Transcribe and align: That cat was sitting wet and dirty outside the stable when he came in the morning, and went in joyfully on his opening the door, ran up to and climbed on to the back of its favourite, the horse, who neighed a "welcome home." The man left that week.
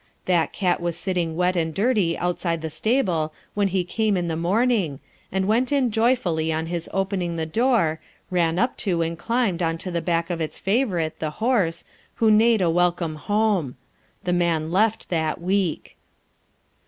That 0.25 0.51
cat 0.51 0.81
was 0.81 0.97
sitting 0.97 1.35
wet 1.35 1.55
and 1.55 1.75
dirty 1.75 2.17
outside 2.17 2.63
the 2.63 2.71
stable 2.71 3.35
when 3.53 3.67
he 3.67 3.83
came 3.83 4.17
in 4.17 4.27
the 4.29 4.35
morning, 4.35 4.99
and 5.31 5.47
went 5.47 5.71
in 5.71 5.91
joyfully 5.91 6.51
on 6.51 6.65
his 6.65 6.89
opening 6.91 7.35
the 7.35 7.45
door, 7.45 7.99
ran 8.31 8.57
up 8.57 8.77
to 8.77 9.03
and 9.03 9.15
climbed 9.15 9.61
on 9.61 9.77
to 9.77 9.91
the 9.91 10.01
back 10.01 10.31
of 10.31 10.41
its 10.41 10.57
favourite, 10.57 11.19
the 11.19 11.29
horse, 11.37 11.83
who 12.15 12.31
neighed 12.31 12.61
a 12.63 12.69
"welcome 12.71 13.13
home." 13.17 13.75
The 14.23 14.33
man 14.33 14.71
left 14.71 15.09
that 15.09 15.39
week. 15.39 15.97